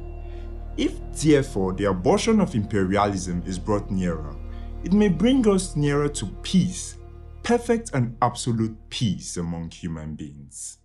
If, 0.77 0.99
therefore, 1.21 1.73
the 1.73 1.85
abortion 1.85 2.39
of 2.39 2.55
imperialism 2.55 3.43
is 3.45 3.59
brought 3.59 3.91
nearer, 3.91 4.35
it 4.83 4.93
may 4.93 5.09
bring 5.09 5.47
us 5.47 5.75
nearer 5.75 6.09
to 6.09 6.25
peace, 6.41 6.97
perfect 7.43 7.91
and 7.93 8.15
absolute 8.21 8.77
peace 8.89 9.37
among 9.37 9.71
human 9.71 10.15
beings 10.15 10.79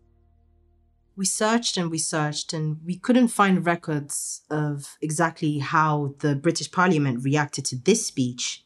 we 1.17 1.25
searched 1.25 1.77
and 1.77 1.91
we 1.91 1.99
searched 1.99 2.53
and 2.53 2.79
we 2.85 2.97
couldn't 2.97 3.29
find 3.29 3.67
records 3.67 4.43
of 4.51 4.97
exactly 5.01 5.59
how 5.59 6.15
the 6.19 6.35
British 6.35 6.71
Parliament 6.71 7.23
reacted 7.23 7.65
to 7.67 7.77
this 7.77 8.07
speech. 8.07 8.65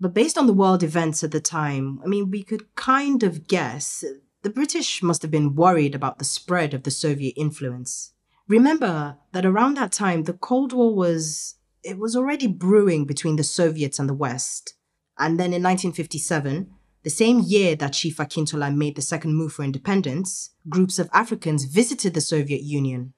But 0.00 0.14
based 0.14 0.36
on 0.36 0.46
the 0.46 0.52
world 0.52 0.82
events 0.82 1.22
at 1.22 1.30
the 1.30 1.40
time, 1.40 2.00
I 2.04 2.08
mean, 2.08 2.30
we 2.30 2.42
could 2.42 2.74
kind 2.74 3.22
of 3.22 3.46
guess 3.46 4.04
the 4.42 4.50
British 4.50 5.02
must 5.02 5.22
have 5.22 5.30
been 5.30 5.54
worried 5.54 5.94
about 5.94 6.18
the 6.18 6.24
spread 6.24 6.74
of 6.74 6.82
the 6.82 6.90
Soviet 6.90 7.34
influence. 7.36 8.12
Remember 8.48 9.16
that 9.30 9.46
around 9.46 9.76
that 9.76 9.92
time, 9.92 10.24
the 10.24 10.32
Cold 10.32 10.72
War 10.72 10.94
was 10.94 11.54
it 11.84 11.98
was 11.98 12.14
already 12.14 12.46
brewing 12.46 13.06
between 13.06 13.36
the 13.36 13.44
Soviets 13.44 13.98
and 13.98 14.08
the 14.08 14.14
West. 14.14 14.74
And 15.18 15.38
then 15.38 15.52
in 15.52 15.62
1957, 15.62 16.70
the 17.02 17.10
same 17.10 17.40
year 17.40 17.74
that 17.76 17.94
Chief 17.94 18.16
Akintola 18.18 18.74
made 18.74 18.94
the 18.94 19.02
second 19.02 19.34
move 19.34 19.52
for 19.52 19.64
independence, 19.64 20.50
groups 20.68 20.98
of 20.98 21.10
Africans 21.12 21.64
visited 21.64 22.14
the 22.14 22.20
Soviet 22.20 22.62
Union. 22.62 23.12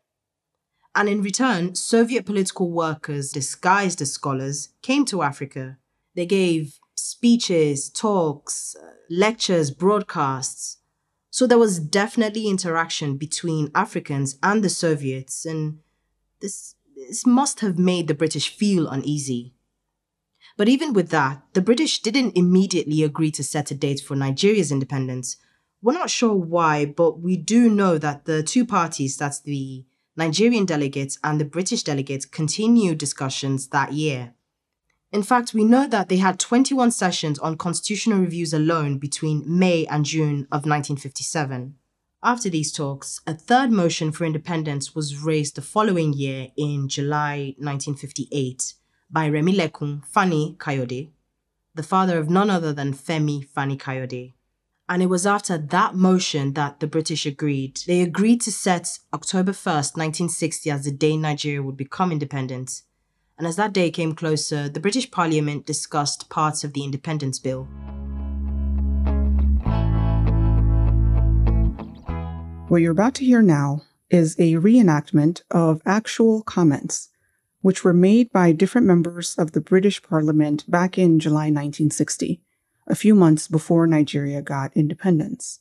And 0.95 1.09
in 1.09 1.23
return, 1.23 1.75
Soviet 1.75 2.25
political 2.25 2.71
workers 2.71 3.31
disguised 3.31 4.01
as 4.01 4.13
scholars 4.13 4.71
came 4.81 5.05
to 5.07 5.23
Africa. 5.23 5.79
They 6.15 6.25
gave 6.25 6.79
speeches, 6.95 7.91
talks, 7.91 8.77
uh, 8.81 8.93
lectures, 9.11 9.71
broadcasts. 9.71 10.79
So 11.31 11.47
there 11.47 11.59
was 11.59 11.81
definitely 11.81 12.47
interaction 12.47 13.17
between 13.17 13.73
Africans 13.75 14.39
and 14.43 14.63
the 14.63 14.71
Soviets, 14.71 15.45
and 15.45 15.81
this, 16.41 16.77
this 16.97 17.27
must 17.27 17.61
have 17.61 17.77
made 17.77 18.07
the 18.07 18.15
British 18.15 18.55
feel 18.57 18.87
uneasy. 18.87 19.53
But 20.57 20.69
even 20.69 20.93
with 20.93 21.09
that, 21.11 21.43
the 21.53 21.61
British 21.61 22.01
didn't 22.01 22.37
immediately 22.37 23.03
agree 23.03 23.33
to 23.33 23.43
set 23.43 23.71
a 23.71 23.75
date 23.75 24.01
for 24.01 24.15
Nigeria's 24.15 24.71
independence. 24.71 25.37
We're 25.83 25.95
not 25.95 26.11
sure 26.11 26.35
why, 26.35 26.87
but 26.87 27.21
we 27.21 27.37
do 27.37 27.69
know 27.69 27.99
that 27.99 28.25
the 28.25 28.43
two 28.43 28.65
parties, 28.65 29.17
that's 29.17 29.41
the 29.41 29.85
Nigerian 30.17 30.65
delegates 30.65 31.19
and 31.25 31.41
the 31.41 31.45
British 31.45 31.83
delegates, 31.83 32.25
continued 32.25 32.99
discussions 32.99 33.69
that 33.69 33.93
year. 33.93 34.35
In 35.11 35.25
fact, 35.25 35.55
we 35.55 35.65
know 35.65 35.89
that 35.89 36.09
they 36.09 36.19
had 36.19 36.39
21 36.39 36.93
sessions 36.93 37.39
on 37.41 37.57
constitutional 37.57 38.21
reviews 38.21 38.53
alone 38.53 38.99
between 38.99 39.45
May 39.47 39.87
and 39.87 40.05
June 40.05 40.47
of 40.53 40.67
1957. 40.67 41.75
After 42.23 42.49
these 42.49 42.73
talks, 42.73 43.21
a 43.27 43.35
third 43.35 43.71
motion 43.71 44.13
for 44.13 44.25
independence 44.25 44.95
was 44.95 45.19
raised 45.19 45.57
the 45.57 45.63
following 45.63 46.13
year 46.13 46.49
in 46.57 46.89
July 46.89 47.55
1958 47.59 48.75
by 49.11 49.31
Lekun 49.31 50.05
Fani 50.07 50.57
Kayode, 50.59 51.11
the 51.75 51.83
father 51.83 52.19
of 52.19 52.31
none 52.31 52.51
other 52.51 52.73
than 52.73 52.93
Femi 52.93 53.47
Fani 53.47 53.77
Kayode. 53.77 54.33
And 54.89 55.03
it 55.03 55.07
was 55.07 55.27
after 55.27 55.57
that 55.57 55.95
motion 55.95 56.53
that 56.55 56.81
the 56.81 56.87
British 56.87 57.25
agreed. 57.25 57.81
They 57.87 58.03
agreed 58.03 58.41
to 58.43 58.53
set 58.53 58.99
October 59.13 59.53
1st, 59.53 59.97
1960 59.97 60.71
as 60.71 60.85
the 60.85 60.91
day 60.91 61.17
Nigeria 61.17 61.63
would 61.63 61.77
become 61.77 62.13
independent. 62.13 62.83
And 63.39 63.47
as 63.47 63.57
that 63.57 63.73
day 63.73 63.91
came 63.91 64.15
closer, 64.15 64.69
the 64.69 64.81
British 64.81 65.11
Parliament 65.11 65.67
discussed 65.67 66.29
parts 66.29 66.65
of 66.65 66.73
the 66.73 66.85
Independence 66.85 67.39
Bill. 67.39 67.67
What 72.69 72.83
you're 72.83 72.93
about 72.93 73.15
to 73.17 73.25
hear 73.25 73.43
now 73.43 73.83
is 74.11 74.37
a 74.39 74.55
reenactment 74.55 75.43
of 75.51 75.81
actual 75.87 76.43
comments 76.43 77.09
which 77.65 77.83
were 77.83 77.95
made 77.95 78.31
by 78.31 78.53
different 78.53 78.87
members 78.87 79.35
of 79.39 79.53
the 79.53 79.61
British 79.61 80.03
Parliament 80.03 80.71
back 80.71 80.99
in 80.99 81.19
July 81.19 81.45
1960, 81.47 82.43
a 82.87 82.95
few 82.95 83.15
months 83.15 83.49
before 83.49 83.87
Nigeria 83.87 84.43
got 84.43 84.77
independence. 84.77 85.61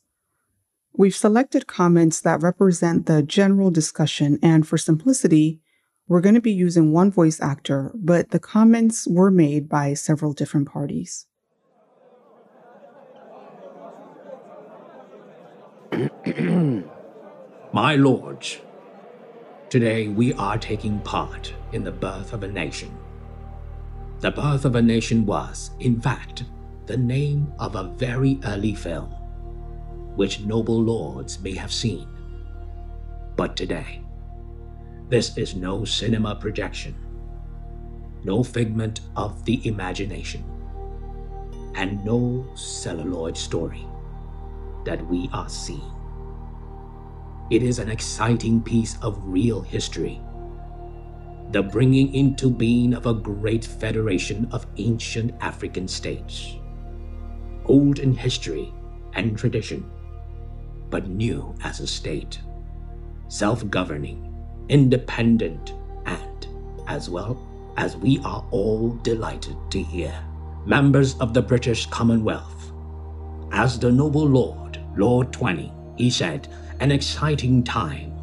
We've 0.92 1.16
selected 1.16 1.66
comments 1.66 2.20
that 2.20 2.42
represent 2.42 3.06
the 3.06 3.24
general 3.24 3.72
discussion, 3.72 4.38
and 4.44 4.68
for 4.68 4.78
simplicity, 4.78 5.62
we're 6.06 6.20
going 6.20 6.36
to 6.36 6.42
be 6.42 6.52
using 6.52 6.92
one 6.92 7.10
voice 7.10 7.40
actor, 7.40 7.94
but 7.96 8.32
the 8.32 8.40
comments 8.40 9.08
were 9.08 9.32
made 9.32 9.70
by 9.70 9.94
several 9.94 10.34
different 10.34 10.68
parties. 10.68 11.26
My 17.74 17.96
lords, 17.96 18.58
Today, 19.74 20.08
we 20.08 20.34
are 20.34 20.60
taking 20.60 21.00
part 21.00 21.52
in 21.72 21.84
the 21.84 21.92
birth 21.92 22.32
of 22.32 22.44
a 22.44 22.48
nation. 22.48 22.96
The 24.20 24.30
birth 24.30 24.66
of 24.66 24.76
a 24.76 24.82
nation 24.84 25.26
was, 25.26 25.72
in 25.80 26.00
fact, 26.00 26.44
the 26.86 26.96
name 26.96 27.52
of 27.58 27.74
a 27.76 27.86
very 27.86 28.40
early 28.46 28.76
film, 28.76 29.10
which 30.16 30.42
noble 30.42 30.80
lords 30.80 31.40
may 31.40 31.56
have 31.56 31.74
seen. 31.74 32.08
But 33.36 33.56
today, 33.56 34.04
this 35.10 35.36
is 35.40 35.56
no 35.56 35.86
cinema 35.86 36.36
projection, 36.36 36.94
no 38.24 38.44
figment 38.44 39.00
of 39.16 39.44
the 39.44 39.68
imagination, 39.68 40.44
and 41.74 42.06
no 42.06 42.46
celluloid 42.54 43.36
story 43.36 43.88
that 44.86 45.04
we 45.08 45.32
are 45.34 45.50
seeing. 45.50 46.03
It 47.50 47.62
is 47.62 47.80
an 47.80 47.90
exciting 47.90 48.62
piece 48.62 48.98
of 49.02 49.20
real 49.24 49.62
history. 49.62 50.22
The 51.52 51.62
bringing 51.62 52.14
into 52.16 52.50
being 52.50 52.94
of 52.94 53.06
a 53.06 53.14
great 53.14 53.66
federation 53.66 54.48
of 54.52 54.66
ancient 54.78 55.36
African 55.42 55.88
states. 55.88 56.56
Old 57.66 58.00
in 58.00 58.16
history 58.16 58.74
and 59.14 59.38
tradition, 59.38 59.90
but 60.90 61.08
new 61.08 61.54
as 61.64 61.80
a 61.80 61.88
state. 61.88 62.40
Self 63.28 63.70
governing, 63.70 64.34
independent, 64.70 65.74
and, 66.06 66.48
as 66.88 67.10
well 67.10 67.46
as 67.78 67.98
we 67.98 68.20
are 68.24 68.46
all 68.52 68.92
delighted 69.04 69.58
to 69.72 69.82
hear, 69.84 70.14
members 70.66 71.16
of 71.20 71.34
the 71.34 71.42
British 71.42 71.88
Commonwealth. 71.88 72.72
As 73.52 73.78
the 73.78 73.92
noble 73.92 74.26
Lord, 74.26 74.80
Lord 74.96 75.34
Twining, 75.34 75.72
he 75.98 76.10
said, 76.10 76.48
an 76.80 76.92
exciting 76.92 77.64
time. 77.64 78.14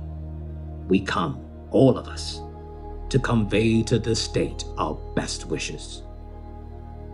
We 0.89 1.01
come, 1.01 1.45
all 1.71 1.99
of 1.99 2.09
us, 2.09 2.43
to 3.11 3.19
convey 3.19 3.83
to 3.85 3.99
the 3.99 4.17
state 4.17 4.65
our 4.79 4.95
best 5.15 5.47
wishes. 5.47 6.03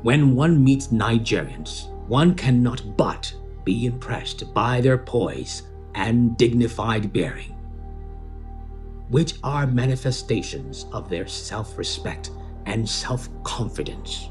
When 0.03 0.35
one 0.37 0.63
meets 0.65 0.89
Nigerians, 0.89 1.91
one 2.09 2.35
cannot 2.35 2.97
but 2.97 3.35
be 3.65 3.87
impressed 3.87 4.55
by 4.55 4.81
their 4.81 4.99
poise 4.99 5.65
and 5.95 6.37
dignified 6.37 7.13
bearing. 7.13 7.55
which 9.09 9.35
are 9.45 9.67
manifestations 9.67 10.87
of 10.93 11.09
their 11.09 11.27
self 11.27 11.79
respect 11.79 12.31
and 12.67 12.89
self 12.89 13.29
confidence. 13.45 14.31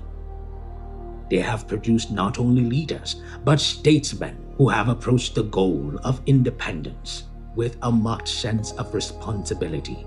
They 1.29 1.39
have 1.39 1.67
produced 1.67 2.11
not 2.11 2.39
only 2.39 2.63
leaders, 2.63 3.21
but 3.43 3.59
statesmen 3.59 4.44
who 4.57 4.69
have 4.69 4.89
approached 4.89 5.35
the 5.35 5.43
goal 5.43 5.99
of 6.03 6.21
independence 6.25 7.23
with 7.55 7.77
a 7.81 7.91
marked 7.91 8.27
sense 8.27 8.71
of 8.73 8.93
responsibility. 8.93 10.05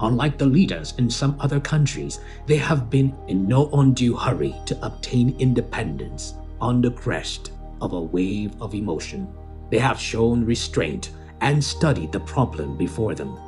Unlike 0.00 0.38
the 0.38 0.46
leaders 0.46 0.94
in 0.98 1.10
some 1.10 1.36
other 1.40 1.60
countries, 1.60 2.20
they 2.46 2.56
have 2.56 2.88
been 2.88 3.14
in 3.28 3.46
no 3.46 3.68
undue 3.72 4.16
hurry 4.16 4.54
to 4.66 4.86
obtain 4.86 5.36
independence 5.38 6.34
on 6.60 6.80
the 6.80 6.90
crest 6.90 7.52
of 7.80 7.92
a 7.92 8.00
wave 8.00 8.52
of 8.60 8.74
emotion. 8.74 9.28
They 9.70 9.78
have 9.78 10.00
shown 10.00 10.44
restraint 10.44 11.10
and 11.40 11.62
studied 11.62 12.12
the 12.12 12.20
problem 12.20 12.76
before 12.76 13.14
them, 13.14 13.38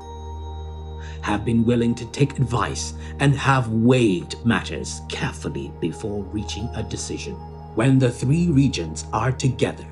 have 1.23 1.45
been 1.45 1.65
willing 1.65 1.95
to 1.97 2.07
take 2.07 2.39
advice, 2.39 2.95
and 3.21 3.35
have 3.35 3.69
weighed 3.69 4.35
matters 4.45 5.03
carefully 5.09 5.73
before 5.81 6.23
reaching 6.25 6.69
a 6.75 6.83
decision. 6.83 7.37
When 7.75 7.99
the 7.99 8.11
three 8.11 8.49
regions 8.49 9.07
are 9.15 9.33
together, 9.33 9.87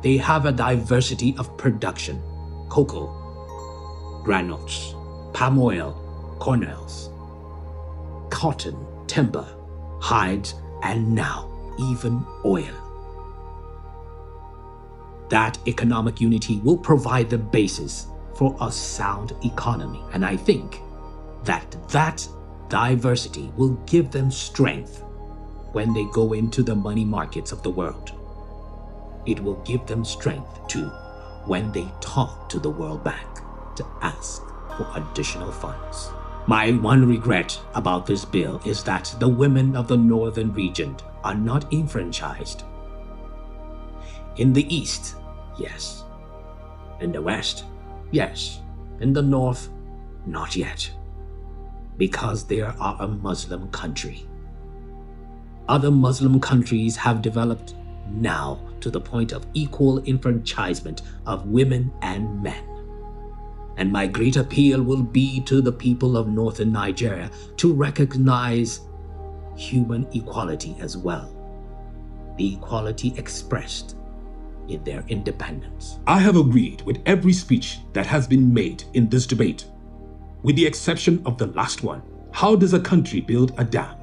they 0.00 0.16
have 0.16 0.46
a 0.46 0.52
diversity 0.52 1.34
of 1.38 1.56
production 1.58 2.22
cocoa, 2.70 4.22
granules, 4.24 4.94
palm 5.34 5.58
oil, 5.58 5.94
kernels, 6.40 7.10
cotton, 8.30 8.76
timber, 9.06 9.46
hides, 10.00 10.54
and 10.82 11.14
now 11.14 11.50
even 11.78 12.24
oil. 12.44 12.74
That 15.28 15.58
economic 15.68 16.20
unity 16.20 16.60
will 16.64 16.78
provide 16.78 17.28
the 17.28 17.38
basis 17.38 18.06
for 18.34 18.56
a 18.60 18.72
sound 18.72 19.34
economy, 19.44 20.02
and 20.12 20.24
I 20.24 20.36
think 20.36 20.80
that 21.44 21.76
that 21.90 22.26
diversity 22.68 23.52
will 23.56 23.74
give 23.86 24.10
them 24.10 24.30
strength 24.30 25.02
when 25.76 25.92
they 25.92 26.04
go 26.06 26.32
into 26.32 26.62
the 26.62 26.74
money 26.74 27.04
markets 27.04 27.52
of 27.52 27.62
the 27.62 27.68
world. 27.68 28.12
It 29.26 29.38
will 29.38 29.56
give 29.56 29.84
them 29.84 30.06
strength 30.06 30.66
too 30.68 30.86
when 31.44 31.70
they 31.70 31.86
talk 32.00 32.48
to 32.48 32.58
the 32.58 32.70
World 32.70 33.04
Bank 33.04 33.40
to 33.76 33.84
ask 34.00 34.40
for 34.74 34.90
additional 34.94 35.52
funds. 35.52 36.08
My 36.46 36.72
one 36.72 37.06
regret 37.06 37.60
about 37.74 38.06
this 38.06 38.24
bill 38.24 38.58
is 38.64 38.82
that 38.84 39.14
the 39.18 39.28
women 39.28 39.76
of 39.76 39.86
the 39.86 39.98
northern 39.98 40.50
region 40.54 40.96
are 41.22 41.34
not 41.34 41.70
enfranchised. 41.70 42.62
In 44.36 44.54
the 44.54 44.66
east, 44.74 45.16
yes. 45.58 46.04
In 47.00 47.12
the 47.12 47.20
west, 47.20 47.64
yes. 48.12 48.60
In 49.00 49.12
the 49.12 49.20
north, 49.20 49.68
not 50.24 50.56
yet. 50.56 50.90
Because 51.98 52.44
they 52.44 52.62
are 52.62 52.96
a 52.98 53.06
Muslim 53.06 53.68
country. 53.72 54.26
Other 55.68 55.90
Muslim 55.90 56.40
countries 56.40 56.96
have 56.96 57.22
developed 57.22 57.74
now 58.10 58.60
to 58.80 58.90
the 58.90 59.00
point 59.00 59.32
of 59.32 59.46
equal 59.54 59.98
enfranchisement 60.04 61.02
of 61.26 61.46
women 61.46 61.92
and 62.02 62.42
men 62.42 62.64
and 63.76 63.92
my 63.92 64.06
great 64.06 64.36
appeal 64.36 64.82
will 64.82 65.02
be 65.02 65.40
to 65.42 65.60
the 65.60 65.72
people 65.72 66.16
of 66.16 66.28
northern 66.28 66.72
Nigeria 66.72 67.30
to 67.56 67.72
recognize 67.72 68.80
human 69.56 70.06
equality 70.12 70.76
as 70.80 70.96
well, 70.96 71.34
the 72.36 72.54
equality 72.54 73.14
expressed 73.16 73.96
in 74.68 74.82
their 74.84 75.04
independence. 75.08 75.98
I 76.06 76.18
have 76.18 76.36
agreed 76.36 76.82
with 76.82 77.00
every 77.06 77.32
speech 77.32 77.78
that 77.92 78.06
has 78.06 78.26
been 78.26 78.52
made 78.52 78.84
in 78.94 79.08
this 79.08 79.26
debate, 79.26 79.66
with 80.42 80.56
the 80.56 80.66
exception 80.66 81.22
of 81.24 81.38
the 81.38 81.46
last 81.48 81.82
one. 81.82 82.02
How 82.32 82.56
does 82.56 82.74
a 82.74 82.80
country 82.80 83.20
build 83.20 83.52
a 83.58 83.64
dam 83.64 83.96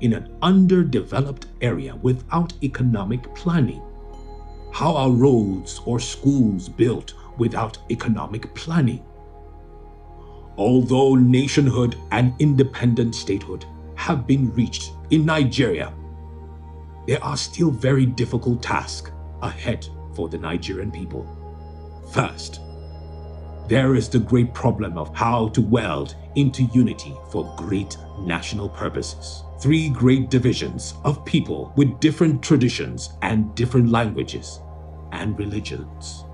in 0.00 0.12
an 0.12 0.36
underdeveloped 0.42 1.46
area 1.60 1.96
without 1.96 2.52
economic 2.62 3.34
planning? 3.34 3.82
How 4.72 4.96
are 4.96 5.10
roads 5.10 5.80
or 5.86 6.00
schools 6.00 6.68
built 6.68 7.14
without 7.38 7.78
economic 7.90 8.52
planning. 8.54 9.04
Although 10.56 11.14
nationhood 11.16 11.96
and 12.12 12.32
independent 12.38 13.14
statehood 13.14 13.64
have 13.96 14.26
been 14.26 14.52
reached 14.54 14.92
in 15.10 15.24
Nigeria, 15.24 15.92
there 17.06 17.22
are 17.22 17.36
still 17.36 17.70
very 17.70 18.06
difficult 18.06 18.62
tasks 18.62 19.10
ahead 19.42 19.86
for 20.14 20.28
the 20.28 20.38
Nigerian 20.38 20.90
people. 20.90 21.26
First, 22.12 22.60
there 23.68 23.94
is 23.94 24.08
the 24.08 24.18
great 24.18 24.54
problem 24.54 24.96
of 24.96 25.14
how 25.14 25.48
to 25.48 25.60
weld 25.60 26.14
into 26.36 26.64
unity 26.74 27.14
for 27.30 27.52
great 27.56 27.96
national 28.20 28.68
purposes. 28.68 29.43
Three 29.60 29.88
great 29.88 30.30
divisions 30.30 30.94
of 31.04 31.24
people 31.24 31.72
with 31.76 32.00
different 32.00 32.42
traditions 32.42 33.10
and 33.22 33.54
different 33.54 33.88
languages 33.88 34.60
and 35.12 35.38
religions. 35.38 36.24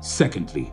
Secondly, 0.00 0.72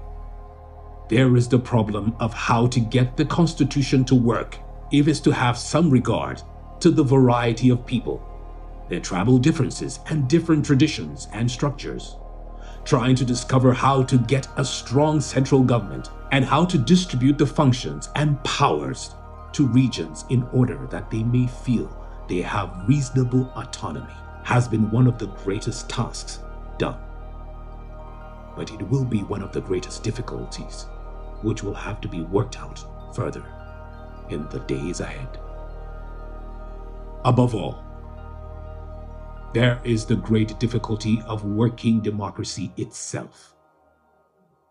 there 1.10 1.36
is 1.36 1.48
the 1.48 1.60
problem 1.60 2.16
of 2.20 2.34
how 2.34 2.68
to 2.68 2.80
get 2.80 3.18
the 3.18 3.26
Constitution 3.26 4.06
to 4.06 4.16
work 4.16 4.58
if 4.92 5.08
it's 5.08 5.20
to 5.20 5.32
have 5.32 5.58
some 5.58 5.90
regard 5.90 6.42
to 6.80 6.90
the 6.90 7.04
variety 7.04 7.70
of 7.70 7.86
people, 7.86 8.24
their 8.90 9.00
tribal 9.00 9.38
differences, 9.38 10.00
and 10.08 10.28
different 10.28 10.66
traditions 10.66 11.28
and 11.34 11.50
structures. 11.50 12.16
Trying 12.86 13.16
to 13.16 13.26
discover 13.26 13.74
how 13.74 14.04
to 14.04 14.18
get 14.18 14.48
a 14.56 14.64
strong 14.64 15.20
central 15.20 15.64
government 15.64 16.10
and 16.32 16.46
how 16.46 16.64
to 16.66 16.78
distribute 16.78 17.38
the 17.38 17.46
functions 17.46 18.10
and 18.16 18.42
powers 18.44 19.16
to 19.54 19.68
regions 19.68 20.26
in 20.30 20.44
order 20.54 20.88
that 20.88 21.10
they 21.10 21.24
may 21.24 21.48
feel 21.48 21.96
they 22.28 22.42
have 22.42 22.88
reasonable 22.88 23.52
autonomy 23.56 24.14
has 24.44 24.68
been 24.68 24.90
one 24.92 25.08
of 25.08 25.18
the 25.18 25.28
greatest 25.28 25.90
tasks 25.90 26.40
done 26.78 27.00
but 28.60 28.74
it 28.74 28.82
will 28.90 29.06
be 29.06 29.24
one 29.24 29.42
of 29.42 29.54
the 29.54 29.62
greatest 29.62 30.04
difficulties, 30.04 30.86
which 31.44 31.64
will 31.64 31.74
have 31.74 32.02
to 32.02 32.10
be 32.10 32.24
worked 32.24 32.60
out 32.60 32.84
further 33.16 33.46
in 34.30 34.46
the 34.50 34.60
days 34.60 35.00
ahead. 35.00 35.40
Above 37.24 37.56
all, 37.56 37.82
there 39.54 39.80
is 39.86 40.06
the 40.06 40.18
great 40.18 40.60
difficulty 40.60 41.24
of 41.26 41.46
working 41.46 42.02
democracy 42.02 42.70
itself. 42.76 43.56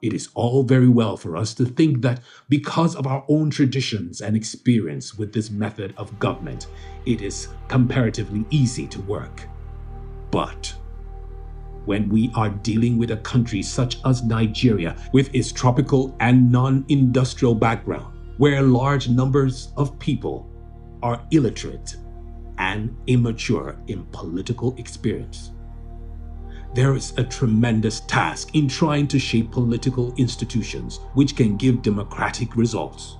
It 0.00 0.12
is 0.12 0.28
all 0.34 0.62
very 0.62 0.88
well 0.88 1.16
for 1.16 1.36
us 1.36 1.54
to 1.54 1.64
think 1.64 2.02
that 2.02 2.20
because 2.48 2.94
of 2.94 3.06
our 3.06 3.24
own 3.28 3.50
traditions 3.50 4.20
and 4.20 4.36
experience 4.36 5.18
with 5.18 5.32
this 5.32 5.50
method 5.50 5.92
of 5.96 6.16
government, 6.20 6.68
it 7.04 7.20
is 7.20 7.48
comparatively 7.66 8.44
easy 8.50 8.86
to 8.88 9.00
work. 9.02 9.48
But 10.30 10.72
when 11.84 12.08
we 12.08 12.30
are 12.36 12.50
dealing 12.50 12.96
with 12.98 13.10
a 13.10 13.16
country 13.16 13.62
such 13.62 13.98
as 14.04 14.22
Nigeria 14.22 14.94
with 15.12 15.34
its 15.34 15.50
tropical 15.50 16.14
and 16.20 16.52
non 16.52 16.84
industrial 16.88 17.54
background, 17.54 18.14
where 18.36 18.62
large 18.62 19.08
numbers 19.08 19.72
of 19.76 19.98
people 19.98 20.48
are 21.02 21.26
illiterate 21.32 21.96
and 22.58 22.96
immature 23.06 23.76
in 23.88 24.04
political 24.06 24.76
experience. 24.76 25.52
There 26.74 26.94
is 26.94 27.14
a 27.16 27.24
tremendous 27.24 28.00
task 28.00 28.54
in 28.54 28.68
trying 28.68 29.08
to 29.08 29.18
shape 29.18 29.50
political 29.50 30.14
institutions 30.16 31.00
which 31.14 31.34
can 31.34 31.56
give 31.56 31.82
democratic 31.82 32.56
results. 32.56 33.16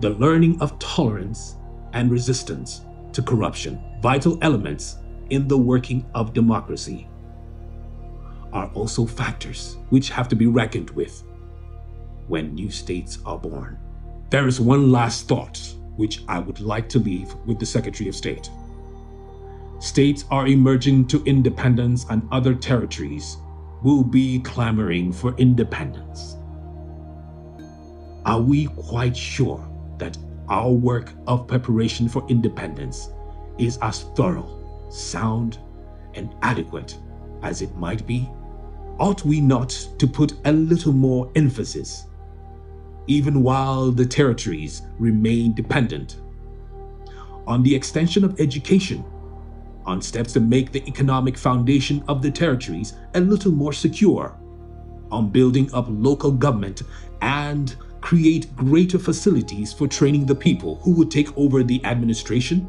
The 0.00 0.10
learning 0.10 0.60
of 0.60 0.78
tolerance 0.78 1.56
and 1.92 2.10
resistance 2.10 2.80
to 3.12 3.22
corruption, 3.22 3.80
vital 4.02 4.38
elements 4.42 4.96
in 5.30 5.46
the 5.46 5.58
working 5.58 6.06
of 6.14 6.32
democracy, 6.32 7.06
are 8.52 8.70
also 8.74 9.06
factors 9.06 9.76
which 9.90 10.08
have 10.10 10.28
to 10.28 10.36
be 10.36 10.46
reckoned 10.46 10.90
with 10.90 11.22
when 12.28 12.54
new 12.54 12.70
states 12.70 13.18
are 13.26 13.38
born. 13.38 13.78
There 14.30 14.46
is 14.46 14.60
one 14.60 14.90
last 14.90 15.28
thought 15.28 15.60
which 15.96 16.22
I 16.26 16.38
would 16.38 16.60
like 16.60 16.88
to 16.90 16.98
leave 16.98 17.34
with 17.46 17.58
the 17.58 17.66
Secretary 17.66 18.08
of 18.08 18.16
State. 18.16 18.50
States 19.82 20.24
are 20.30 20.46
emerging 20.46 21.08
to 21.08 21.24
independence, 21.24 22.06
and 22.08 22.22
other 22.30 22.54
territories 22.54 23.36
will 23.82 24.04
be 24.04 24.38
clamoring 24.38 25.12
for 25.12 25.34
independence. 25.38 26.36
Are 28.24 28.40
we 28.40 28.66
quite 28.66 29.16
sure 29.16 29.68
that 29.98 30.16
our 30.48 30.70
work 30.70 31.10
of 31.26 31.48
preparation 31.48 32.08
for 32.08 32.24
independence 32.28 33.10
is 33.58 33.76
as 33.78 34.04
thorough, 34.14 34.86
sound, 34.88 35.58
and 36.14 36.32
adequate 36.42 36.96
as 37.42 37.60
it 37.60 37.74
might 37.76 38.06
be? 38.06 38.30
ought 39.00 39.24
we 39.24 39.40
not 39.40 39.70
to 39.98 40.06
put 40.06 40.34
a 40.44 40.52
little 40.52 40.92
more 40.92 41.28
emphasis, 41.34 42.06
even 43.08 43.42
while 43.42 43.90
the 43.90 44.06
territories 44.06 44.82
remain 45.00 45.52
dependent, 45.54 46.20
on 47.48 47.64
the 47.64 47.74
extension 47.74 48.22
of 48.22 48.38
education, 48.38 49.04
on 49.86 50.00
steps 50.00 50.32
to 50.32 50.40
make 50.40 50.72
the 50.72 50.86
economic 50.86 51.36
foundation 51.36 52.02
of 52.08 52.22
the 52.22 52.30
territories 52.30 52.94
a 53.14 53.20
little 53.20 53.52
more 53.52 53.72
secure, 53.72 54.36
on 55.10 55.28
building 55.28 55.72
up 55.74 55.86
local 55.88 56.30
government 56.30 56.82
and 57.20 57.76
create 58.00 58.54
greater 58.56 58.98
facilities 58.98 59.72
for 59.72 59.86
training 59.86 60.26
the 60.26 60.34
people 60.34 60.76
who 60.76 60.92
would 60.92 61.10
take 61.10 61.36
over 61.36 61.62
the 61.62 61.84
administration? 61.84 62.68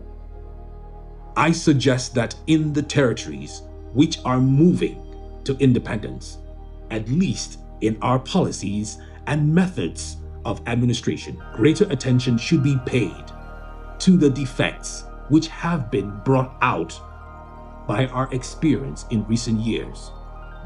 I 1.35 1.51
suggest 1.51 2.13
that 2.15 2.35
in 2.47 2.73
the 2.73 2.83
territories 2.83 3.63
which 3.93 4.19
are 4.23 4.39
moving 4.39 5.01
to 5.45 5.57
independence, 5.57 6.37
at 6.91 7.09
least 7.09 7.59
in 7.81 7.97
our 8.01 8.19
policies 8.19 8.99
and 9.27 9.53
methods 9.53 10.17
of 10.45 10.61
administration, 10.67 11.41
greater 11.55 11.85
attention 11.89 12.37
should 12.37 12.63
be 12.63 12.77
paid 12.85 13.23
to 13.99 14.17
the 14.17 14.29
defects 14.29 15.05
which 15.29 15.47
have 15.47 15.89
been 15.91 16.19
brought 16.23 16.55
out 16.61 16.99
by 17.87 18.07
our 18.07 18.31
experience 18.33 19.05
in 19.09 19.25
recent 19.27 19.59
years. 19.59 20.11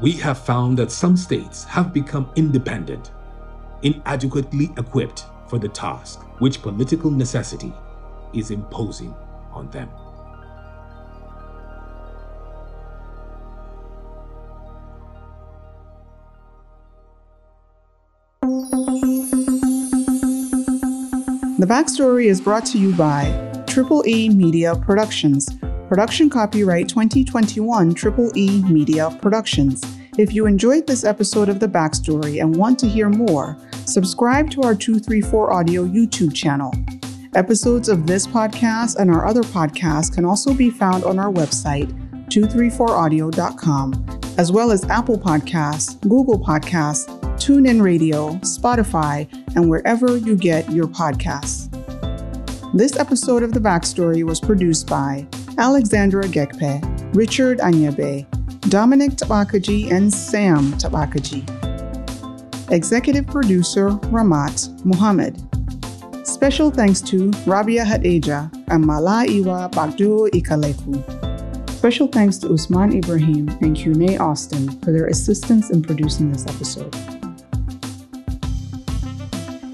We 0.00 0.12
have 0.12 0.38
found 0.38 0.78
that 0.78 0.92
some 0.92 1.16
states 1.16 1.64
have 1.64 1.92
become 1.92 2.30
independent, 2.36 3.10
inadequately 3.82 4.70
equipped 4.76 5.24
for 5.48 5.58
the 5.58 5.68
task 5.68 6.20
which 6.38 6.62
political 6.62 7.10
necessity 7.10 7.72
is 8.32 8.50
imposing 8.50 9.14
on 9.52 9.68
them. 9.70 9.88
The 21.58 21.66
backstory 21.66 22.26
is 22.26 22.40
brought 22.40 22.64
to 22.66 22.78
you 22.78 22.94
by 22.94 23.24
Triple 23.78 24.02
E 24.08 24.28
Media 24.28 24.74
Productions. 24.74 25.48
Production 25.88 26.28
copyright 26.28 26.88
2021 26.88 27.94
Triple 27.94 28.36
E 28.36 28.60
Media 28.64 29.16
Productions. 29.22 29.84
If 30.18 30.32
you 30.34 30.46
enjoyed 30.46 30.84
this 30.84 31.04
episode 31.04 31.48
of 31.48 31.60
The 31.60 31.68
Backstory 31.68 32.42
and 32.42 32.56
want 32.56 32.80
to 32.80 32.88
hear 32.88 33.08
more, 33.08 33.56
subscribe 33.86 34.50
to 34.50 34.62
our 34.62 34.74
234 34.74 35.52
Audio 35.52 35.84
YouTube 35.84 36.34
channel. 36.34 36.74
Episodes 37.36 37.88
of 37.88 38.04
this 38.04 38.26
podcast 38.26 38.96
and 38.96 39.12
our 39.12 39.28
other 39.28 39.42
podcasts 39.42 40.12
can 40.12 40.24
also 40.24 40.52
be 40.52 40.70
found 40.70 41.04
on 41.04 41.20
our 41.20 41.32
website, 41.32 41.92
234audio.com, 42.30 44.20
as 44.38 44.50
well 44.50 44.72
as 44.72 44.84
Apple 44.86 45.20
Podcasts, 45.20 46.00
Google 46.00 46.40
Podcasts, 46.40 47.06
TuneIn 47.36 47.80
Radio, 47.80 48.30
Spotify, 48.38 49.32
and 49.54 49.70
wherever 49.70 50.16
you 50.16 50.34
get 50.34 50.68
your 50.72 50.88
podcasts. 50.88 51.77
This 52.74 52.98
episode 52.98 53.42
of 53.42 53.52
The 53.52 53.60
Backstory 53.60 54.24
was 54.24 54.40
produced 54.40 54.86
by 54.88 55.26
Alexandra 55.56 56.24
Gekpe, 56.24 57.16
Richard 57.16 57.60
Anyebe, 57.60 58.26
Dominic 58.68 59.12
Tabakaji, 59.12 59.90
and 59.90 60.12
Sam 60.12 60.72
Tabakaji. 60.74 61.48
Executive 62.70 63.26
producer 63.26 63.88
Rahmat 64.12 64.84
Muhammad. 64.84 65.42
Special 66.26 66.70
thanks 66.70 67.00
to 67.00 67.30
Rabia 67.46 67.86
Hadejia 67.86 68.52
and 68.68 68.84
Mala 68.84 69.24
Iwa 69.26 69.70
Gbado 69.72 70.28
Ikaleku. 70.28 71.70
Special 71.70 72.06
thanks 72.06 72.36
to 72.36 72.52
Usman 72.52 72.92
Ibrahim 72.92 73.48
and 73.62 73.74
Kyunne 73.74 74.20
Austin 74.20 74.78
for 74.80 74.92
their 74.92 75.06
assistance 75.06 75.70
in 75.70 75.80
producing 75.80 76.30
this 76.30 76.46
episode. 76.46 77.17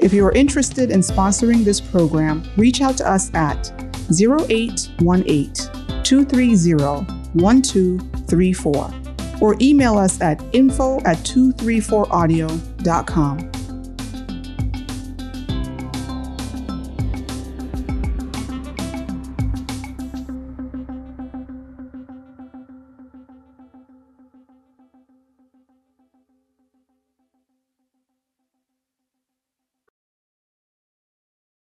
If 0.05 0.13
you 0.13 0.25
are 0.27 0.33
interested 0.33 0.91
in 0.91 1.01
sponsoring 1.01 1.65
this 1.65 1.81
program, 1.81 2.45
reach 2.59 2.83
out 2.83 2.99
to 2.99 3.11
us 3.11 3.33
at 3.33 3.73
0818 4.13 5.55
230 6.03 6.75
1234 7.33 8.95
or 9.41 9.57
email 9.63 9.97
us 9.97 10.21
at 10.21 10.45
info 10.53 11.01
at 11.05 11.17
234audio.com. 11.17 13.64